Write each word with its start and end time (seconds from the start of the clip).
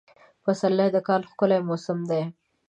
پسرلی 0.43 0.89
د 0.95 0.97
کال 1.07 1.21
ښکلی 1.29 1.59
موسم 1.67 1.99
دی. 2.09 2.21